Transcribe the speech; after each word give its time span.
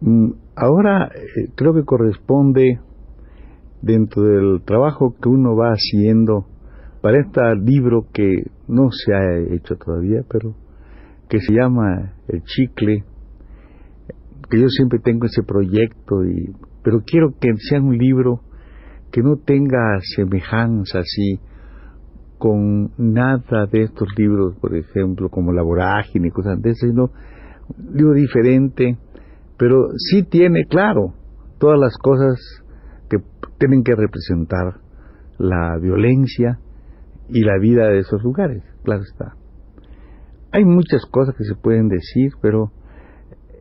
Mm, 0.00 0.30
ahora 0.56 1.10
eh, 1.14 1.50
creo 1.54 1.74
que 1.74 1.84
corresponde 1.84 2.80
dentro 3.82 4.22
del 4.22 4.62
trabajo 4.64 5.14
que 5.20 5.28
uno 5.28 5.56
va 5.56 5.72
haciendo 5.72 6.46
para 7.02 7.20
este 7.20 7.40
libro 7.56 8.06
que 8.12 8.44
no 8.68 8.90
se 8.90 9.14
ha 9.14 9.38
hecho 9.54 9.76
todavía, 9.76 10.22
pero 10.28 10.54
que 11.28 11.38
se 11.40 11.54
llama 11.54 12.14
El 12.28 12.42
Chicle, 12.42 13.04
que 14.50 14.60
yo 14.60 14.68
siempre 14.68 14.98
tengo 14.98 15.26
ese 15.26 15.42
proyecto, 15.42 16.24
y, 16.24 16.54
pero 16.82 17.02
quiero 17.06 17.32
que 17.38 17.52
sea 17.56 17.80
un 17.80 17.96
libro 17.96 18.40
que 19.12 19.22
no 19.22 19.36
tenga 19.36 19.98
semejanza 20.16 21.00
así 21.00 21.40
con 22.38 22.90
nada 22.96 23.66
de 23.66 23.82
estos 23.82 24.08
libros, 24.16 24.56
por 24.60 24.74
ejemplo, 24.76 25.28
como 25.28 25.52
La 25.52 25.62
Vorágine 25.62 26.28
y 26.28 26.30
cosas 26.30 26.60
de 26.60 26.70
eso, 26.70 26.86
sino 26.86 27.10
un 27.76 27.96
libro 27.96 28.14
diferente, 28.14 28.96
pero 29.60 29.90
sí 29.98 30.22
tiene, 30.22 30.64
claro, 30.64 31.12
todas 31.58 31.78
las 31.78 31.94
cosas 31.98 32.40
que 33.10 33.18
tienen 33.58 33.84
que 33.84 33.94
representar 33.94 34.80
la 35.36 35.76
violencia 35.78 36.58
y 37.28 37.42
la 37.42 37.58
vida 37.58 37.88
de 37.88 37.98
esos 37.98 38.22
lugares, 38.22 38.62
claro 38.84 39.02
está. 39.02 39.34
Hay 40.50 40.64
muchas 40.64 41.04
cosas 41.04 41.34
que 41.36 41.44
se 41.44 41.56
pueden 41.56 41.88
decir, 41.88 42.32
pero 42.40 42.72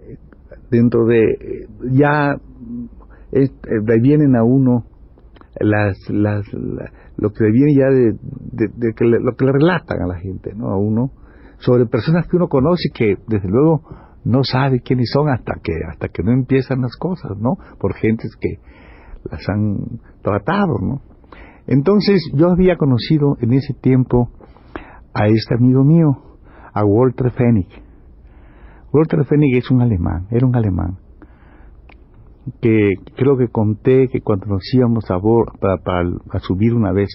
eh, 0.07 0.15
dentro 0.71 1.05
de 1.05 1.67
ya 1.91 2.37
eh, 3.33 3.49
vienen 4.01 4.37
a 4.37 4.43
uno 4.45 4.85
las, 5.59 5.97
las 6.09 6.45
lo 7.17 7.31
que 7.31 7.43
viene 7.51 7.75
ya 7.75 7.89
de, 7.89 8.93
que 8.95 9.03
lo 9.03 9.35
que 9.35 9.45
le 9.45 9.51
relatan 9.51 10.01
a 10.01 10.07
la 10.07 10.17
gente, 10.17 10.53
¿no? 10.55 10.69
A 10.69 10.77
uno 10.77 11.11
sobre 11.57 11.87
personas 11.87 12.25
que 12.29 12.37
uno 12.37 12.47
conoce 12.47 12.89
que 12.93 13.17
desde 13.27 13.49
luego 13.49 13.83
no 14.23 14.43
sabe 14.43 14.81
quiénes 14.81 15.09
son 15.13 15.29
hasta 15.29 15.53
que 15.63 15.73
hasta 15.89 16.09
que 16.09 16.23
no 16.23 16.31
empiezan 16.31 16.81
las 16.81 16.95
cosas, 16.97 17.37
¿no? 17.37 17.57
Por 17.79 17.93
gentes 17.95 18.35
que 18.39 18.59
las 19.29 19.47
han 19.49 19.99
tratado, 20.21 20.75
¿no? 20.81 21.01
Entonces 21.67 22.21
yo 22.33 22.49
había 22.49 22.77
conocido 22.77 23.37
en 23.41 23.53
ese 23.53 23.73
tiempo 23.73 24.29
a 25.13 25.27
este 25.27 25.55
amigo 25.55 25.83
mío, 25.83 26.17
a 26.73 26.83
Walter 26.83 27.31
Fennig. 27.31 27.69
Walter 28.91 29.23
Fennig 29.25 29.55
es 29.55 29.69
un 29.69 29.81
alemán, 29.81 30.27
era 30.31 30.47
un 30.47 30.55
alemán, 30.55 30.97
que 32.61 32.89
creo 33.15 33.37
que 33.37 33.49
conté 33.49 34.07
que 34.07 34.21
cuando 34.21 34.47
nos 34.47 34.63
íbamos 34.73 35.05
a, 35.11 35.19
para, 35.83 36.09
a 36.31 36.39
subir 36.39 36.73
una 36.73 36.91
vez, 36.91 37.09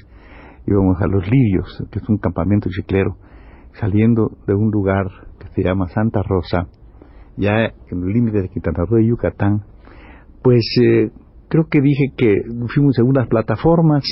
íbamos 0.66 1.00
a 1.00 1.06
Los 1.06 1.28
Lirios, 1.28 1.84
que 1.90 1.98
es 1.98 2.08
un 2.08 2.18
campamento 2.18 2.68
chiclero, 2.70 3.16
saliendo 3.80 4.30
de 4.46 4.54
un 4.54 4.70
lugar 4.70 5.06
que 5.38 5.48
se 5.48 5.62
llama 5.62 5.88
Santa 5.88 6.22
Rosa, 6.22 6.68
ya 7.36 7.66
en 7.90 8.02
el 8.02 8.12
límite 8.12 8.42
de 8.42 8.48
Quintana 8.48 8.84
Roo 8.88 8.98
y 8.98 9.08
Yucatán, 9.08 9.64
pues 10.42 10.64
eh, 10.82 11.10
creo 11.48 11.66
que 11.68 11.80
dije 11.80 12.12
que 12.16 12.42
fuimos 12.68 12.98
en 12.98 13.06
unas 13.06 13.28
plataformas 13.28 14.04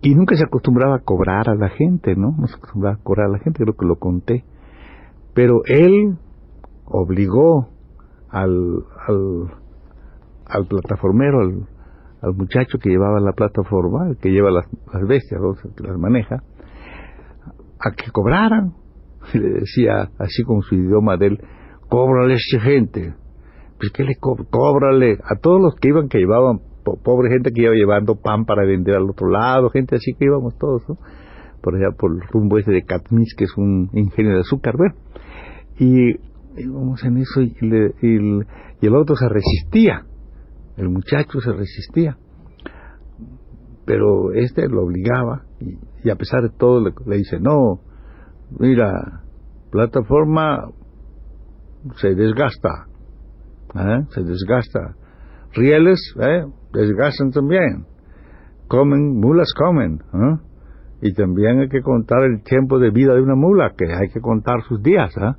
y 0.00 0.14
nunca 0.14 0.36
se 0.36 0.44
acostumbraba 0.44 0.96
a 0.96 1.00
cobrar 1.00 1.48
a 1.48 1.54
la 1.54 1.68
gente, 1.70 2.14
¿no? 2.14 2.34
No 2.38 2.46
se 2.46 2.56
acostumbraba 2.56 2.96
a 2.96 3.02
cobrar 3.02 3.26
a 3.26 3.32
la 3.32 3.38
gente, 3.38 3.62
creo 3.62 3.74
que 3.74 3.86
lo 3.86 3.96
conté. 3.96 4.44
Pero 5.34 5.62
él 5.66 6.16
obligó 6.84 7.68
al, 8.30 8.84
al, 9.06 9.52
al 10.46 10.66
plataformero, 10.66 11.40
al, 11.40 12.34
muchacho 12.34 12.78
que 12.78 12.90
llevaba 12.90 13.20
la 13.20 13.32
plataforma, 13.32 14.08
el 14.08 14.16
que 14.18 14.30
lleva 14.30 14.50
las, 14.50 14.66
las 14.92 15.06
bestias, 15.06 15.40
que 15.76 15.84
las 15.84 15.98
maneja, 15.98 16.42
a 17.80 17.90
que 17.92 18.10
cobraran. 18.12 18.74
Le 19.34 19.60
decía, 19.60 20.10
así 20.18 20.42
como 20.44 20.62
su 20.62 20.76
idioma 20.76 21.16
de 21.16 21.26
él, 21.26 21.40
cóbrale 21.88 22.34
a 22.34 22.36
esta 22.36 22.60
gente, 22.60 23.14
pues 23.78 23.92
¿qué 23.92 24.04
le 24.04 24.16
cóbrale 24.16 25.18
a 25.24 25.36
todos 25.36 25.60
los 25.60 25.74
que 25.76 25.88
iban, 25.88 26.08
que 26.08 26.18
llevaban, 26.18 26.60
pobre 27.02 27.30
gente 27.30 27.52
que 27.52 27.62
iba 27.62 27.74
llevando 27.74 28.16
pan 28.16 28.44
para 28.44 28.64
vender 28.64 28.96
al 28.96 29.10
otro 29.10 29.28
lado, 29.28 29.70
gente 29.70 29.96
así 29.96 30.14
que 30.18 30.26
íbamos 30.26 30.56
todos, 30.58 30.82
¿no? 30.88 30.98
Por 31.62 31.74
allá 31.74 31.94
por 31.96 32.12
el 32.12 32.20
rumbo 32.28 32.58
ese 32.58 32.70
de 32.70 32.84
Catmis, 32.84 33.34
que 33.36 33.44
es 33.44 33.56
un 33.56 33.90
ingenio 33.92 34.34
de 34.34 34.40
azúcar, 34.40 34.74
¿ver? 34.78 34.94
Y 35.78 36.16
íbamos 36.60 37.02
en 37.04 37.18
eso 37.18 37.40
y, 37.40 37.54
y, 38.02 38.86
el 38.86 38.94
otro 38.94 39.16
se 39.16 39.28
resistía, 39.28 40.06
el 40.76 40.88
muchacho 40.88 41.40
se 41.40 41.52
resistía, 41.52 42.16
pero 43.84 44.32
este 44.32 44.68
lo 44.68 44.84
obligaba 44.84 45.44
y, 46.04 46.10
a 46.10 46.16
pesar 46.16 46.42
de 46.42 46.50
todo 46.50 46.80
le, 46.80 46.92
le 47.06 47.16
dice, 47.16 47.38
no, 47.40 47.80
mira, 48.58 49.22
plataforma 49.70 50.70
se 51.96 52.14
desgasta, 52.14 52.86
¿eh? 53.74 54.04
se 54.10 54.22
desgasta. 54.22 54.94
Rieles, 55.54 56.14
¿eh? 56.20 56.44
desgastan 56.72 57.30
también. 57.30 57.86
Comen, 58.68 59.18
mulas 59.18 59.48
comen. 59.56 60.00
¿eh? 60.12 60.36
Y 61.00 61.14
también 61.14 61.60
hay 61.60 61.68
que 61.68 61.80
contar 61.80 62.24
el 62.24 62.42
tiempo 62.42 62.78
de 62.78 62.90
vida 62.90 63.14
de 63.14 63.22
una 63.22 63.34
mula, 63.34 63.72
que 63.76 63.86
hay 63.86 64.08
que 64.12 64.20
contar 64.20 64.62
sus 64.68 64.82
días. 64.82 65.16
¿eh? 65.16 65.32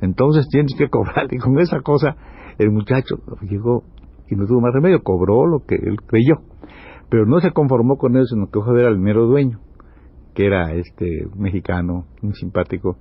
Entonces 0.00 0.48
tienes 0.50 0.74
que 0.76 0.88
cobrar. 0.88 1.26
Y 1.30 1.38
con 1.38 1.58
esa 1.58 1.80
cosa, 1.80 2.16
el 2.58 2.70
muchacho 2.70 3.16
llegó 3.42 3.84
y 4.28 4.34
no 4.34 4.46
tuvo 4.46 4.60
más 4.60 4.72
remedio, 4.72 5.02
cobró 5.02 5.46
lo 5.46 5.60
que 5.60 5.74
él 5.74 5.96
creyó. 6.06 6.36
Pero 7.10 7.26
no 7.26 7.40
se 7.40 7.50
conformó 7.50 7.96
con 7.98 8.16
eso, 8.16 8.34
sino 8.34 8.46
que 8.46 8.60
fue 8.60 8.70
a 8.72 8.76
ver 8.76 8.86
al 8.86 8.98
mero 8.98 9.26
dueño, 9.26 9.60
que 10.34 10.46
era 10.46 10.72
este 10.72 11.26
mexicano, 11.36 12.06
muy 12.22 12.34
simpático, 12.34 12.96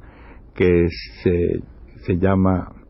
que 0.53 0.87
se, 1.23 1.63
se 2.05 2.17
llama 2.17 2.80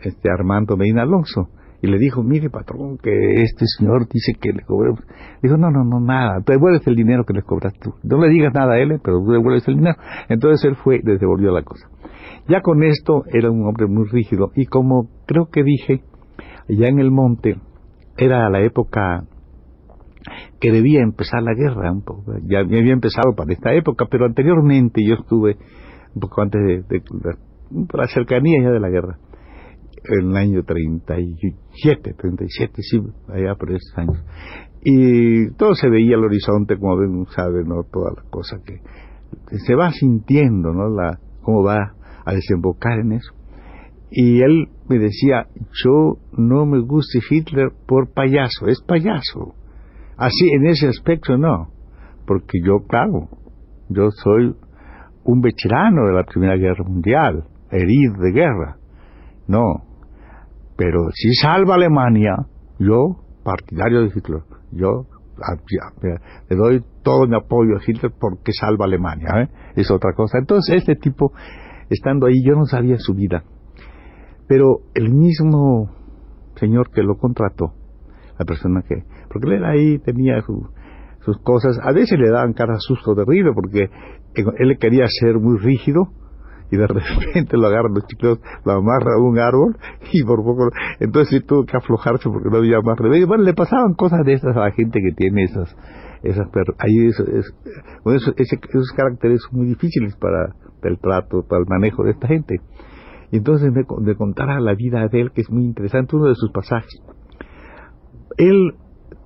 este 0.00 0.30
Armando 0.30 0.76
Medina 0.76 1.02
Alonso 1.02 1.48
y 1.84 1.86
le 1.86 1.98
dijo, 1.98 2.22
mire 2.22 2.48
patrón, 2.48 2.96
que 2.96 3.42
este 3.42 3.66
señor 3.66 4.08
dice 4.08 4.32
que 4.40 4.54
le 4.54 4.62
cobremos. 4.62 5.00
Dijo, 5.42 5.58
no, 5.58 5.70
no, 5.70 5.84
no, 5.84 6.00
nada, 6.00 6.38
devuelves 6.46 6.86
el 6.86 6.94
dinero 6.94 7.24
que 7.24 7.34
le 7.34 7.42
cobras 7.42 7.74
tú. 7.78 7.92
No 8.02 8.18
le 8.22 8.30
digas 8.30 8.54
nada 8.54 8.72
a 8.72 8.78
él, 8.78 8.98
pero 9.04 9.18
tú 9.18 9.32
devuelves 9.32 9.68
el 9.68 9.76
dinero. 9.76 9.96
Entonces 10.30 10.64
él 10.64 10.76
fue 10.76 11.02
les 11.04 11.20
devolvió 11.20 11.50
la 11.50 11.62
cosa. 11.62 11.86
Ya 12.48 12.62
con 12.62 12.82
esto 12.82 13.24
era 13.30 13.50
un 13.50 13.66
hombre 13.66 13.86
muy 13.86 14.06
rígido 14.08 14.50
y 14.54 14.64
como 14.64 15.10
creo 15.26 15.50
que 15.52 15.62
dije, 15.62 16.02
ya 16.70 16.86
en 16.86 17.00
el 17.00 17.10
monte 17.10 17.58
era 18.16 18.48
la 18.48 18.62
época 18.62 19.24
que 20.60 20.72
debía 20.72 21.02
empezar 21.02 21.42
la 21.42 21.52
guerra, 21.52 21.92
un 21.92 22.02
poco. 22.02 22.32
ya 22.48 22.60
había 22.60 22.94
empezado 22.94 23.34
para 23.36 23.52
esta 23.52 23.74
época, 23.74 24.06
pero 24.10 24.24
anteriormente 24.24 25.02
yo 25.06 25.16
estuve 25.16 25.58
un 26.14 26.20
poco 26.20 26.40
antes 26.40 26.62
de, 26.62 26.82
de 26.88 27.02
la 27.92 28.06
cercanía 28.06 28.62
ya 28.62 28.70
de 28.70 28.80
la 28.80 28.88
guerra 28.88 29.18
en 30.04 30.30
el 30.30 30.36
año 30.36 30.62
37, 30.62 32.14
37, 32.14 32.72
sí, 32.82 33.00
allá 33.28 33.54
por 33.54 33.70
esos 33.70 33.92
años. 33.96 34.22
Y 34.82 35.50
todo 35.52 35.74
se 35.74 35.88
veía 35.88 36.16
al 36.16 36.24
horizonte, 36.24 36.78
como 36.78 36.98
ven, 36.98 37.26
sabe, 37.34 37.64
¿no? 37.64 37.84
Toda 37.84 38.12
la 38.16 38.30
cosa 38.30 38.58
que 38.64 38.80
se 39.58 39.74
va 39.74 39.90
sintiendo, 39.90 40.72
¿no? 40.72 40.88
La, 40.90 41.18
cómo 41.42 41.62
va 41.62 41.94
a 42.24 42.34
desembocar 42.34 43.00
en 43.00 43.12
eso. 43.12 43.32
Y 44.10 44.42
él 44.42 44.68
me 44.88 44.98
decía, 44.98 45.46
yo 45.84 46.18
no 46.36 46.66
me 46.66 46.80
gusta 46.80 47.18
Hitler 47.28 47.70
por 47.86 48.12
payaso, 48.12 48.66
es 48.66 48.80
payaso. 48.82 49.54
Así, 50.16 50.48
en 50.52 50.66
ese 50.66 50.86
aspecto 50.86 51.36
no, 51.36 51.70
porque 52.26 52.58
yo, 52.64 52.86
claro, 52.86 53.28
yo 53.88 54.10
soy 54.10 54.54
un 55.24 55.40
veterano 55.40 56.06
de 56.06 56.12
la 56.12 56.24
Primera 56.24 56.56
Guerra 56.56 56.84
Mundial, 56.84 57.44
herido 57.70 58.14
de 58.20 58.32
guerra. 58.32 58.76
No, 59.48 59.62
pero 60.76 61.08
si 61.12 61.32
salva 61.34 61.74
Alemania, 61.74 62.46
yo, 62.78 63.24
partidario 63.44 64.02
de 64.02 64.06
Hitler, 64.08 64.42
yo 64.72 65.06
le 66.48 66.56
doy 66.56 66.84
todo 67.02 67.26
mi 67.26 67.36
apoyo 67.36 67.76
a 67.76 67.80
Hitler 67.84 68.12
porque 68.18 68.52
salva 68.52 68.84
Alemania, 68.84 69.28
¿eh? 69.42 69.48
es 69.76 69.90
otra 69.90 70.12
cosa. 70.14 70.38
Entonces, 70.38 70.76
este 70.76 70.96
tipo, 70.96 71.32
estando 71.90 72.26
ahí, 72.26 72.42
yo 72.44 72.54
no 72.54 72.66
sabía 72.66 72.96
su 72.98 73.14
vida. 73.14 73.44
Pero 74.46 74.80
el 74.94 75.12
mismo 75.12 75.90
señor 76.56 76.90
que 76.90 77.02
lo 77.02 77.16
contrató, 77.16 77.74
la 78.38 78.44
persona 78.44 78.82
que... 78.82 79.04
Porque 79.28 79.54
él 79.54 79.64
ahí, 79.64 79.98
tenía 79.98 80.40
sus 81.20 81.38
cosas, 81.42 81.78
a 81.82 81.92
veces 81.92 82.18
le 82.18 82.30
daban 82.30 82.52
cara 82.52 82.76
susto 82.78 83.14
terrible 83.14 83.52
porque 83.54 83.90
él 84.34 84.78
quería 84.78 85.06
ser 85.08 85.38
muy 85.38 85.58
rígido 85.58 86.08
y 86.74 86.76
de 86.76 86.86
repente 86.86 87.56
lo 87.56 87.68
agarran 87.68 87.94
los 87.94 88.06
chicos, 88.06 88.40
lo 88.64 88.72
amarra 88.72 89.14
a 89.16 89.22
un 89.22 89.38
árbol 89.38 89.76
y 90.12 90.22
por 90.24 90.42
poco, 90.42 90.70
entonces 91.00 91.44
tuvo 91.46 91.64
que 91.64 91.76
aflojarse 91.76 92.28
porque 92.28 92.50
no 92.50 92.58
había 92.58 92.80
más 92.80 92.98
remedio. 92.98 93.26
Bueno, 93.26 93.44
le 93.44 93.54
pasaban 93.54 93.94
cosas 93.94 94.24
de 94.24 94.34
esas 94.34 94.56
a 94.56 94.60
la 94.60 94.72
gente 94.72 95.00
que 95.00 95.12
tiene 95.14 95.44
esas, 95.44 95.74
esas, 96.22 96.48
ahí 96.78 97.06
es, 97.06 97.22
esos 98.36 98.92
caracteres 98.96 99.42
son 99.42 99.60
muy 99.60 99.68
difíciles 99.68 100.16
para 100.16 100.54
el 100.82 100.98
trato, 100.98 101.44
para 101.48 101.60
el 101.60 101.66
manejo 101.68 102.04
de 102.04 102.10
esta 102.10 102.28
gente. 102.28 102.56
Y 103.30 103.38
entonces 103.38 103.72
me, 103.72 103.84
me 104.00 104.14
contara 104.14 104.60
la 104.60 104.74
vida 104.74 105.08
de 105.08 105.20
él, 105.20 105.32
que 105.32 105.40
es 105.40 105.50
muy 105.50 105.64
interesante, 105.64 106.16
uno 106.16 106.28
de 106.28 106.34
sus 106.34 106.50
pasajes. 106.52 107.02
Él 108.36 108.74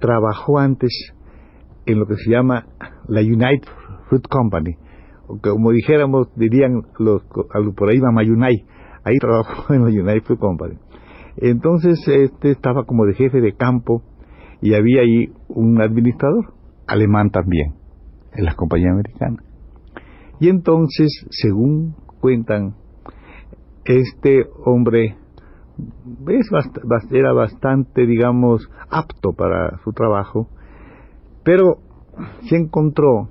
trabajó 0.01 0.59
antes 0.59 1.15
en 1.87 1.99
lo 1.99 2.07
que 2.07 2.17
se 2.17 2.31
llama 2.31 2.67
la 3.09 3.21
United 3.21 3.69
Fruit 4.09 4.27
Company, 4.29 4.77
como 5.43 5.73
dijéramos, 5.73 6.29
dirían 6.37 6.83
los, 6.99 7.23
por 7.77 7.91
ahí 7.91 8.01
Mamayunay, 8.01 8.65
ahí 9.05 9.17
trabajó 9.21 9.75
en 9.75 9.85
la 9.85 9.91
United 9.91 10.23
Fruit 10.25 10.41
Company. 10.41 10.79
Entonces 11.37 12.01
este 12.07 12.51
estaba 12.51 12.85
como 12.85 13.05
de 13.07 13.15
jefe 13.15 13.41
de 13.41 13.53
campo 13.53 14.03
y 14.61 14.75
había 14.75 15.03
ahí 15.03 15.33
un 15.49 15.81
administrador, 15.81 16.53
alemán 16.87 17.31
también, 17.31 17.75
en 18.33 18.45
las 18.45 18.57
compañías 18.57 18.93
americanas. 18.93 19.45
Y 20.41 20.49
entonces, 20.49 21.27
según 21.31 21.95
cuentan, 22.21 22.75
este 23.85 24.47
hombre 24.65 25.17
era 27.11 27.33
bastante, 27.33 28.07
digamos, 28.07 28.69
apto 28.91 29.33
para 29.33 29.79
su 29.85 29.93
trabajo, 29.93 30.49
pero 31.45 31.79
se 32.49 32.57
encontró 32.57 33.29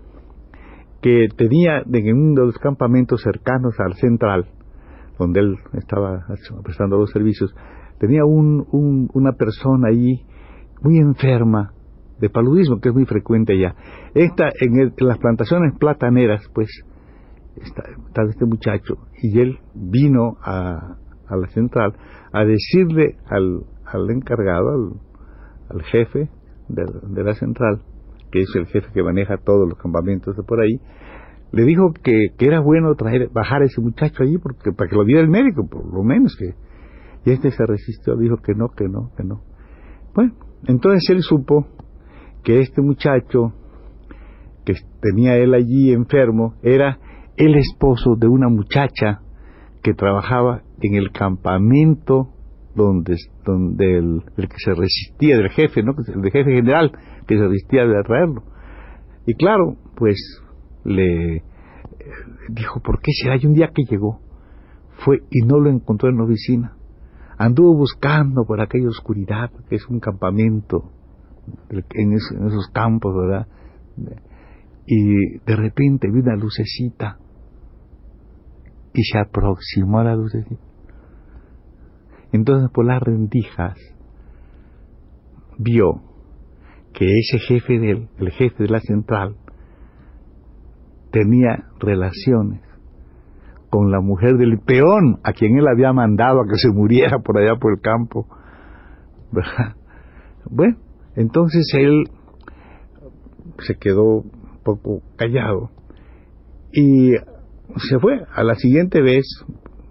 que 1.07 1.29
tenía 1.37 1.83
en 1.89 2.17
uno 2.17 2.41
de 2.41 2.47
los 2.47 2.57
campamentos 2.57 3.21
cercanos 3.21 3.79
al 3.79 3.93
central, 3.93 4.45
donde 5.17 5.39
él 5.39 5.55
estaba 5.73 6.25
prestando 6.63 6.97
los 6.97 7.11
servicios, 7.11 7.55
tenía 7.97 8.25
un, 8.25 9.09
una 9.13 9.31
persona 9.31 9.87
ahí 9.87 10.25
muy 10.81 10.97
enferma 10.97 11.71
de 12.19 12.29
paludismo, 12.29 12.81
que 12.81 12.89
es 12.89 12.95
muy 12.95 13.05
frecuente 13.05 13.53
allá. 13.53 13.73
Esta, 14.15 14.49
en, 14.59 14.93
las 14.97 15.17
plantaciones 15.17 15.77
plataneras, 15.79 16.41
pues, 16.53 16.67
está, 17.55 17.83
este 18.29 18.45
muchacho, 18.45 18.95
y 19.23 19.39
él 19.39 19.59
vino 19.75 20.35
a, 20.43 20.97
la 21.29 21.47
central 21.53 21.93
a 22.33 22.43
decirle 22.43 23.15
al, 23.29 23.61
al 23.85 24.09
encargado, 24.09 24.99
al, 25.69 25.83
jefe 25.83 26.29
de 26.67 27.23
la 27.23 27.33
central, 27.35 27.81
es 28.41 28.49
el 28.55 28.65
jefe 28.67 28.87
que 28.93 29.03
maneja 29.03 29.37
todos 29.37 29.67
los 29.67 29.77
campamentos 29.77 30.35
de 30.35 30.43
por 30.43 30.59
ahí, 30.59 30.79
le 31.51 31.63
dijo 31.63 31.93
que, 32.03 32.33
era 32.39 32.59
bueno 32.59 32.93
traer, 32.95 33.29
bajar 33.29 33.61
a 33.61 33.65
ese 33.65 33.81
muchacho 33.81 34.23
allí 34.23 34.37
porque, 34.37 34.71
para 34.71 34.89
que 34.89 34.95
lo 34.95 35.05
viera 35.05 35.21
el 35.21 35.29
médico, 35.29 35.67
por 35.67 35.85
lo 35.93 36.03
menos 36.03 36.35
que. 36.37 36.55
Y 37.25 37.33
este 37.33 37.51
se 37.51 37.65
resistió, 37.65 38.15
dijo 38.15 38.37
que 38.37 38.53
no, 38.53 38.69
que 38.69 38.87
no, 38.87 39.11
que 39.15 39.23
no. 39.23 39.41
Bueno, 40.13 40.33
entonces 40.65 41.03
él 41.09 41.21
supo 41.21 41.67
que 42.43 42.59
este 42.59 42.81
muchacho 42.81 43.53
que 44.65 44.73
tenía 45.01 45.35
él 45.35 45.53
allí 45.53 45.91
enfermo 45.91 46.55
era 46.61 46.99
el 47.37 47.55
esposo 47.55 48.15
de 48.17 48.27
una 48.27 48.49
muchacha 48.49 49.21
que 49.81 49.93
trabajaba 49.93 50.63
en 50.81 50.95
el 50.95 51.11
campamento 51.11 52.29
donde, 52.75 53.15
donde 53.45 53.97
el, 53.97 54.23
el 54.37 54.47
que 54.47 54.55
se 54.57 54.73
resistía 54.73 55.37
del 55.37 55.49
jefe, 55.49 55.83
¿no? 55.83 55.93
el 55.97 56.31
jefe 56.31 56.51
general, 56.51 56.91
que 57.27 57.37
se 57.37 57.47
resistía 57.47 57.85
de 57.85 58.03
traerlo. 58.03 58.43
Y 59.25 59.33
claro, 59.35 59.75
pues 59.95 60.15
le 60.83 61.43
dijo, 62.49 62.79
¿por 62.79 63.01
qué 63.01 63.11
será? 63.21 63.35
Y 63.37 63.45
un 63.45 63.53
día 63.53 63.71
que 63.73 63.83
llegó, 63.83 64.21
fue 65.03 65.19
y 65.29 65.45
no 65.45 65.59
lo 65.59 65.69
encontró 65.69 66.09
en 66.09 66.17
la 66.17 66.23
oficina. 66.23 66.77
Anduvo 67.37 67.75
buscando 67.75 68.45
por 68.45 68.61
aquella 68.61 68.87
oscuridad, 68.87 69.51
que 69.69 69.75
es 69.75 69.87
un 69.89 69.99
campamento 69.99 70.91
en 71.69 72.13
esos, 72.13 72.69
campos, 72.73 73.15
¿verdad? 73.15 73.47
Y 74.85 75.39
de 75.45 75.55
repente 75.55 76.09
vi 76.11 76.19
una 76.21 76.35
lucecita 76.35 77.19
y 78.93 79.03
se 79.03 79.19
aproximó 79.19 79.99
a 79.99 80.05
la 80.05 80.15
lucecita. 80.15 80.61
Entonces 82.31 82.69
por 82.73 82.85
las 82.85 83.01
rendijas 83.01 83.77
vio 85.59 86.06
que 86.97 87.05
ese 87.19 87.37
jefe 87.37 87.77
del, 87.77 88.07
el 88.17 88.31
jefe 88.31 88.63
de 88.63 88.69
la 88.69 88.79
central, 88.79 89.35
tenía 91.11 91.65
relaciones 91.79 92.61
con 93.69 93.91
la 93.91 94.01
mujer 94.01 94.37
del 94.37 94.57
peón, 94.59 95.19
a 95.23 95.33
quien 95.33 95.59
él 95.59 95.67
había 95.67 95.93
mandado 95.93 96.41
a 96.41 96.47
que 96.47 96.57
se 96.57 96.69
muriera 96.69 97.19
por 97.19 97.37
allá 97.37 97.59
por 97.59 97.73
el 97.73 97.81
campo. 97.81 98.25
Bueno, 100.49 100.77
entonces 101.15 101.69
él 101.77 102.05
se 103.59 103.75
quedó 103.75 104.21
un 104.21 104.61
poco 104.63 105.01
callado 105.17 105.69
y 106.71 107.11
se 107.89 107.99
fue. 107.99 108.23
A 108.33 108.43
la 108.43 108.55
siguiente 108.55 109.01
vez 109.01 109.25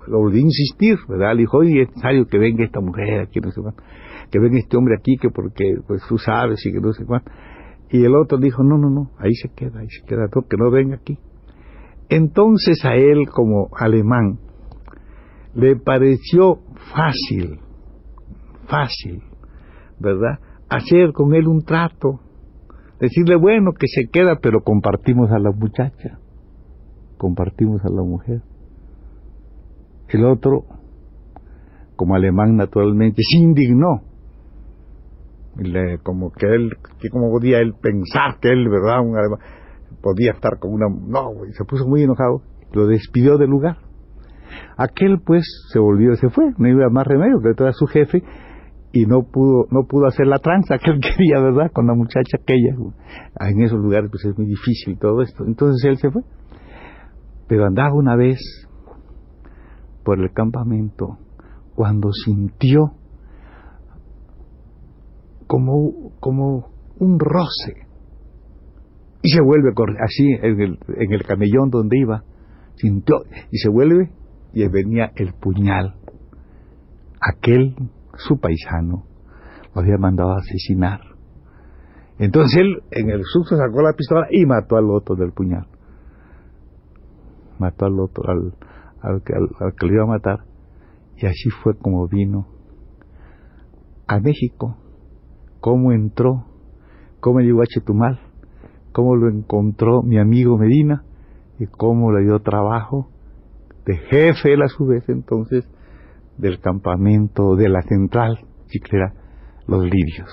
lo 0.08 0.28
insistir, 0.34 0.98
¿verdad? 1.08 1.34
Le 1.34 1.42
dijo, 1.42 1.58
oye, 1.58 1.82
es 1.82 1.88
necesario 1.88 2.26
que 2.26 2.38
venga 2.38 2.64
esta 2.64 2.80
mujer 2.80 3.20
aquí, 3.20 3.40
no 3.40 3.50
sé 3.50 3.60
cuánto 3.60 3.82
que 4.30 4.38
venga 4.38 4.58
este 4.58 4.76
hombre 4.76 4.96
aquí, 4.98 5.16
que 5.16 5.30
porque 5.30 5.76
pues 5.86 6.02
tú 6.08 6.18
sabes 6.18 6.64
y 6.66 6.72
que 6.72 6.80
no 6.80 6.92
sé 6.92 7.04
cuánto. 7.04 7.30
Y 7.90 8.04
el 8.04 8.14
otro 8.16 8.38
dijo, 8.38 8.62
no, 8.62 8.78
no, 8.78 8.90
no, 8.90 9.10
ahí 9.18 9.32
se 9.34 9.48
queda, 9.50 9.80
ahí 9.80 9.88
se 9.88 10.06
queda, 10.06 10.28
que 10.28 10.56
no 10.56 10.70
venga 10.70 10.96
aquí. 10.96 11.18
Entonces 12.08 12.84
a 12.84 12.94
él 12.94 13.28
como 13.30 13.68
alemán 13.76 14.38
le 15.54 15.76
pareció 15.76 16.58
fácil, 16.94 17.60
fácil, 18.68 19.22
¿verdad? 19.98 20.38
Hacer 20.68 21.12
con 21.12 21.34
él 21.34 21.46
un 21.46 21.62
trato, 21.64 22.20
decirle, 23.00 23.36
bueno, 23.36 23.72
que 23.72 23.86
se 23.86 24.10
queda, 24.10 24.38
pero 24.42 24.60
compartimos 24.62 25.30
a 25.30 25.38
la 25.38 25.52
muchacha, 25.52 26.18
compartimos 27.16 27.84
a 27.84 27.90
la 27.90 28.02
mujer. 28.02 28.42
El 30.08 30.24
otro, 30.24 30.64
como 31.96 32.14
alemán 32.14 32.56
naturalmente, 32.56 33.22
se 33.22 33.38
indignó 33.38 34.02
le, 35.58 35.98
como 35.98 36.30
que 36.32 36.46
él, 36.46 36.70
que 37.00 37.08
como 37.08 37.30
podía 37.30 37.58
él 37.58 37.74
pensar 37.80 38.38
que 38.40 38.48
él, 38.48 38.68
¿verdad? 38.68 38.98
podía 40.02 40.32
estar 40.32 40.58
con 40.58 40.72
una, 40.72 40.86
no, 40.88 41.44
y 41.48 41.52
se 41.52 41.64
puso 41.64 41.86
muy 41.86 42.02
enojado, 42.02 42.42
lo 42.72 42.86
despidió 42.86 43.38
del 43.38 43.50
lugar. 43.50 43.78
Aquel 44.76 45.20
pues 45.24 45.44
se 45.72 45.78
volvió, 45.78 46.14
se 46.16 46.28
fue, 46.28 46.52
no 46.58 46.68
iba 46.68 46.88
más 46.90 47.06
remedio 47.06 47.40
que 47.40 47.50
era 47.50 47.72
su 47.72 47.86
jefe 47.86 48.22
y 48.92 49.06
no 49.06 49.24
pudo, 49.24 49.66
no 49.70 49.86
pudo 49.86 50.06
hacer 50.06 50.26
la 50.26 50.38
tranza 50.38 50.78
que 50.78 50.90
él 50.90 51.00
quería, 51.02 51.40
¿verdad? 51.40 51.70
Con 51.72 51.86
la 51.86 51.94
muchacha 51.94 52.38
aquella. 52.40 52.74
En 53.40 53.62
esos 53.62 53.78
lugares 53.78 54.10
pues 54.10 54.24
es 54.24 54.36
muy 54.36 54.46
difícil 54.46 54.98
todo 54.98 55.22
esto. 55.22 55.44
Entonces 55.44 55.84
él 55.84 55.96
se 55.96 56.10
fue. 56.10 56.22
Pero 57.48 57.66
andaba 57.66 57.94
una 57.94 58.16
vez 58.16 58.38
por 60.06 60.20
el 60.20 60.32
campamento 60.32 61.18
cuando 61.74 62.12
sintió 62.12 62.92
como, 65.48 66.12
como 66.20 66.70
un 67.00 67.18
roce. 67.18 67.86
Y 69.22 69.30
se 69.30 69.42
vuelve 69.42 69.70
así 70.00 70.30
en 70.30 70.60
el, 70.60 70.78
en 70.96 71.12
el 71.12 71.24
camellón 71.24 71.70
donde 71.70 71.98
iba, 71.98 72.22
sintió, 72.76 73.16
y 73.50 73.58
se 73.58 73.68
vuelve 73.68 74.12
y 74.52 74.66
venía 74.68 75.10
el 75.16 75.32
puñal. 75.32 75.96
Aquel, 77.20 77.74
su 78.14 78.38
paisano, 78.38 79.06
lo 79.74 79.80
había 79.80 79.98
mandado 79.98 80.34
a 80.34 80.38
asesinar. 80.38 81.00
Entonces 82.20 82.60
él, 82.60 82.82
en 82.92 83.10
el 83.10 83.24
susto, 83.24 83.56
sacó 83.56 83.82
la 83.82 83.94
pistola 83.94 84.28
y 84.30 84.46
mató 84.46 84.76
al 84.76 84.88
otro 84.88 85.16
del 85.16 85.32
puñal. 85.32 85.66
Mató 87.58 87.86
al 87.86 87.98
otro, 87.98 88.30
al, 88.30 88.54
al, 89.00 89.22
al 89.60 89.74
que 89.74 89.86
lo 89.86 89.92
iba 89.92 90.02
a 90.04 90.06
matar. 90.06 90.40
Y 91.16 91.26
así 91.26 91.50
fue 91.62 91.76
como 91.78 92.06
vino 92.08 92.46
a 94.06 94.20
México 94.20 94.76
cómo 95.60 95.92
entró, 95.92 96.44
cómo 97.20 97.40
llegó 97.40 97.62
a 97.62 97.66
Chetumal, 97.66 98.20
cómo 98.92 99.16
lo 99.16 99.28
encontró 99.28 100.02
mi 100.02 100.18
amigo 100.18 100.58
Medina 100.58 101.04
y 101.58 101.66
cómo 101.66 102.12
le 102.12 102.24
dio 102.24 102.40
trabajo 102.40 103.10
de 103.84 103.96
jefe 103.96 104.52
él 104.52 104.62
a 104.62 104.68
su 104.68 104.86
vez 104.86 105.08
entonces 105.08 105.68
del 106.36 106.60
campamento 106.60 107.56
de 107.56 107.68
la 107.68 107.82
central 107.82 108.40
chiclera 108.68 109.14
los 109.66 109.84
libios. 109.84 110.28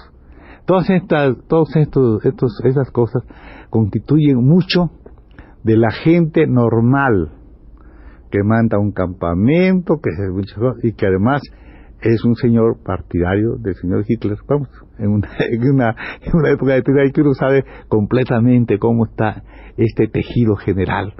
Todas 0.66 0.90
estas, 0.90 1.36
todos 1.48 1.76
estos, 1.76 2.26
estos, 2.26 2.62
esas 2.64 2.90
cosas 2.92 3.24
constituyen 3.70 4.38
mucho 4.38 4.92
de 5.64 5.78
la 5.78 5.92
gente 5.92 6.48
normal 6.48 7.32
que 8.34 8.42
manda 8.44 8.80
un 8.80 8.92
campamento, 8.92 10.02
que 10.02 10.10
y 10.82 10.94
que 10.94 11.06
además 11.06 11.44
es 12.02 12.26
un 12.26 12.36
señor 12.36 12.82
partidario 12.84 13.58
del 13.60 13.76
señor 13.76 14.04
Hitler, 14.08 14.40
vamos, 14.48 14.70
en 14.98 15.10
una, 15.10 15.30
en 15.40 15.70
una, 15.70 15.96
en 16.20 16.36
una 16.36 16.50
época 16.50 16.74
de 16.74 17.12
que 17.12 17.22
uno 17.22 17.36
sabe 17.36 17.64
completamente 17.88 18.80
cómo 18.80 19.06
está 19.06 19.44
este 19.78 20.08
tejido 20.08 20.56
general 20.56 21.14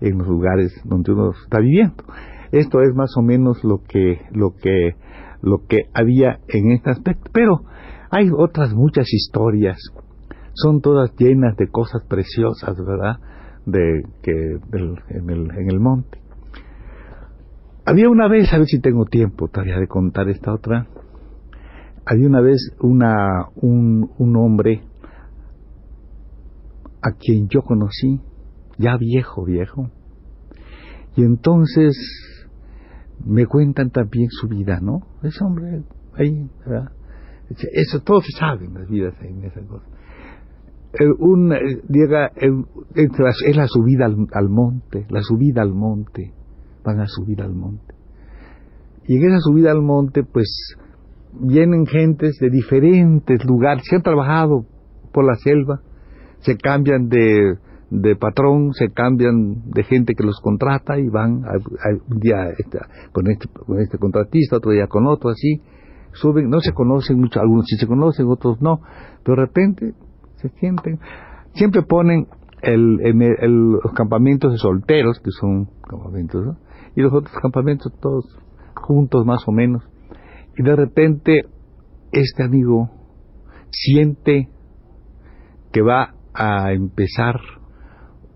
en 0.00 0.18
los 0.18 0.28
lugares 0.28 0.72
donde 0.84 1.10
uno 1.10 1.32
está 1.32 1.58
viviendo. 1.58 2.04
Esto 2.52 2.82
es 2.82 2.94
más 2.94 3.16
o 3.16 3.22
menos 3.22 3.64
lo 3.64 3.82
que, 3.88 4.20
lo 4.30 4.52
que, 4.54 4.94
lo 5.42 5.66
que 5.68 5.86
había 5.92 6.38
en 6.46 6.70
este 6.70 6.90
aspecto. 6.90 7.32
Pero 7.32 7.62
hay 8.12 8.30
otras 8.32 8.74
muchas 8.74 9.12
historias. 9.12 9.76
Son 10.52 10.80
todas 10.80 11.10
llenas 11.18 11.56
de 11.56 11.66
cosas 11.66 12.04
preciosas, 12.08 12.76
¿verdad? 12.78 13.16
De 13.66 14.02
que 14.22 14.32
en 14.32 15.68
el 15.68 15.80
monte. 15.80 16.19
Había 17.84 18.08
una 18.08 18.28
vez, 18.28 18.52
a 18.52 18.58
ver 18.58 18.66
si 18.66 18.80
tengo 18.80 19.04
tiempo 19.06 19.48
todavía 19.48 19.78
de 19.78 19.88
contar 19.88 20.28
esta 20.28 20.52
otra. 20.52 20.86
Había 22.04 22.26
una 22.26 22.40
vez 22.40 22.74
una, 22.80 23.46
un, 23.56 24.10
un 24.18 24.36
hombre 24.36 24.82
a 27.02 27.12
quien 27.12 27.48
yo 27.48 27.62
conocí, 27.62 28.20
ya 28.78 28.96
viejo, 28.96 29.44
viejo. 29.44 29.90
Y 31.16 31.22
entonces 31.22 31.96
me 33.24 33.46
cuentan 33.46 33.90
también 33.90 34.28
su 34.30 34.48
vida, 34.48 34.80
¿no? 34.80 35.00
Ese 35.22 35.44
hombre 35.44 35.82
ahí, 36.14 36.48
¿verdad? 36.66 36.92
Eso 37.72 38.00
todo 38.00 38.20
se 38.20 38.32
sabe 38.38 38.66
en 38.66 38.74
las 38.74 38.88
vidas, 38.88 39.14
en 39.22 39.44
esas 39.44 39.66
cosas. 39.66 39.88
Un, 41.18 41.50
llega, 41.88 42.32
es 42.36 43.56
la 43.56 43.66
subida 43.66 44.06
al, 44.06 44.48
monte, 44.48 45.06
la 45.08 45.22
subida 45.22 45.62
al 45.62 45.72
monte, 45.72 46.32
van 46.84 47.00
a 47.00 47.06
subir 47.06 47.42
al 47.42 47.54
monte. 47.54 47.94
Y 49.06 49.16
en 49.16 49.24
esa 49.24 49.40
subida 49.40 49.72
al 49.72 49.82
monte, 49.82 50.22
pues, 50.22 50.76
vienen 51.32 51.86
gentes 51.86 52.38
de 52.40 52.50
diferentes 52.50 53.44
lugares, 53.44 53.84
se 53.88 53.96
han 53.96 54.02
trabajado 54.02 54.66
por 55.12 55.24
la 55.24 55.34
selva, 55.36 55.80
se 56.40 56.56
cambian 56.56 57.08
de, 57.08 57.56
de 57.90 58.16
patrón, 58.16 58.72
se 58.72 58.90
cambian 58.90 59.70
de 59.70 59.82
gente 59.84 60.14
que 60.14 60.24
los 60.24 60.40
contrata 60.40 60.98
y 60.98 61.08
van 61.08 61.42
un 62.08 62.20
día 62.20 62.50
este, 62.56 62.78
con, 63.12 63.30
este, 63.30 63.48
con 63.48 63.80
este 63.80 63.98
contratista, 63.98 64.56
otro 64.56 64.72
día 64.72 64.86
con 64.86 65.06
otro, 65.06 65.30
así, 65.30 65.60
suben, 66.12 66.48
no 66.48 66.60
se 66.60 66.72
conocen 66.72 67.18
mucho, 67.18 67.40
algunos 67.40 67.66
sí 67.66 67.76
se 67.76 67.86
conocen, 67.86 68.26
otros 68.28 68.60
no, 68.60 68.80
pero 69.24 69.36
de 69.36 69.46
repente 69.46 69.94
se 70.36 70.48
sienten, 70.60 70.98
siempre 71.54 71.82
ponen 71.82 72.26
el, 72.62 73.00
el, 73.02 73.72
los 73.72 73.92
campamentos 73.94 74.52
de 74.52 74.58
solteros, 74.58 75.18
que 75.20 75.30
son 75.30 75.68
campamentos, 75.88 76.56
y 77.00 77.02
los 77.02 77.12
otros 77.12 77.34
campamentos 77.40 77.92
todos 78.00 78.24
juntos 78.74 79.24
más 79.24 79.42
o 79.46 79.52
menos, 79.52 79.82
y 80.56 80.62
de 80.62 80.76
repente 80.76 81.46
este 82.12 82.44
amigo 82.44 82.90
siente 83.70 84.48
que 85.72 85.82
va 85.82 86.14
a 86.34 86.72
empezar 86.72 87.40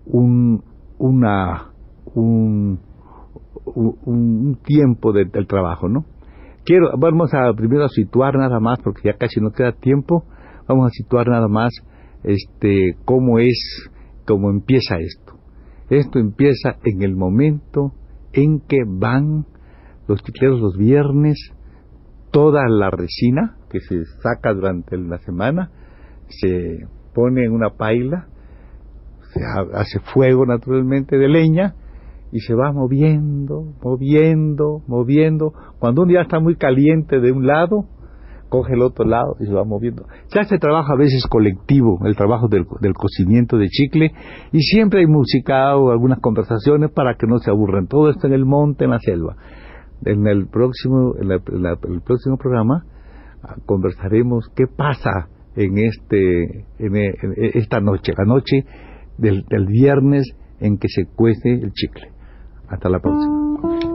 un, 0.05 0.63
un, 0.97 2.79
un, 3.65 4.59
tiempo 4.63 5.11
del 5.11 5.47
trabajo, 5.47 5.89
¿no? 5.89 6.05
Quiero, 6.63 6.89
vamos 6.97 7.33
a 7.33 7.53
primero 7.53 7.85
a 7.85 7.89
situar 7.89 8.35
nada 8.37 8.59
más, 8.59 8.79
porque 8.83 9.01
ya 9.03 9.17
casi 9.17 9.39
no 9.39 9.51
queda 9.51 9.73
tiempo, 9.73 10.25
vamos 10.67 10.87
a 10.87 10.89
situar 10.89 11.27
nada 11.27 11.47
más 11.47 11.71
este 12.23 12.97
cómo 13.05 13.37
es, 13.37 13.91
cómo 14.25 14.49
empieza 14.49 14.97
esto. 14.97 15.33
Esto 15.89 16.17
empieza 16.17 16.77
en 16.83 17.03
el 17.03 17.15
momento 17.15 17.93
en 18.35 18.59
que 18.59 18.83
van 18.85 19.45
los 20.07 20.21
chicleros 20.21 20.59
los 20.59 20.77
viernes, 20.77 21.37
toda 22.31 22.67
la 22.67 22.91
resina 22.91 23.57
que 23.69 23.79
se 23.79 24.03
saca 24.21 24.53
durante 24.53 24.97
la 24.97 25.17
semana, 25.19 25.71
se 26.27 26.87
pone 27.13 27.45
en 27.45 27.51
una 27.51 27.71
paila, 27.71 28.27
se 29.33 29.41
hace 29.73 29.99
fuego 30.13 30.45
naturalmente 30.45 31.17
de 31.17 31.27
leña 31.27 31.75
y 32.31 32.39
se 32.39 32.53
va 32.53 32.71
moviendo, 32.71 33.73
moviendo, 33.81 34.83
moviendo. 34.87 35.53
Cuando 35.79 36.03
un 36.03 36.09
día 36.09 36.21
está 36.21 36.39
muy 36.39 36.55
caliente 36.55 37.19
de 37.19 37.31
un 37.31 37.47
lado, 37.47 37.85
coge 38.49 38.73
el 38.73 38.81
otro 38.81 39.05
lado 39.05 39.35
y 39.39 39.45
se 39.45 39.53
va 39.53 39.63
moviendo. 39.63 40.05
Se 40.27 40.39
hace 40.39 40.57
trabajo 40.57 40.93
a 40.93 40.97
veces 40.97 41.25
colectivo, 41.27 41.99
el 42.05 42.15
trabajo 42.15 42.47
del, 42.47 42.65
cocimiento 42.93 43.57
de 43.57 43.67
chicle, 43.67 44.11
y 44.51 44.59
siempre 44.61 45.01
hay 45.01 45.07
música 45.07 45.75
o 45.75 45.91
algunas 45.91 46.19
conversaciones 46.19 46.91
para 46.91 47.15
que 47.15 47.27
no 47.27 47.39
se 47.39 47.49
aburran. 47.49 47.87
Todo 47.87 48.09
esto 48.09 48.27
en 48.27 48.33
el 48.33 48.45
monte, 48.45 48.85
en 48.85 48.91
la 48.91 48.99
selva. 48.99 49.35
En 50.03 50.27
el 50.27 50.47
próximo, 50.47 51.15
en, 51.19 51.31
el 51.31 52.01
próximo 52.01 52.37
programa 52.37 52.85
ah, 53.43 53.55
conversaremos 53.65 54.49
qué 54.55 54.65
pasa 54.67 55.29
en 55.55 55.77
este, 55.77 56.65
en, 56.79 56.95
esta 57.53 57.79
noche, 57.79 58.13
la 58.17 58.25
noche 58.25 58.65
del, 59.17 59.45
del 59.49 59.65
viernes 59.67 60.35
en 60.59 60.77
que 60.77 60.87
se 60.89 61.05
cuece 61.15 61.49
el 61.51 61.71
chicle. 61.71 62.11
Hasta 62.67 62.89
la 62.89 62.99
próxima. 62.99 63.94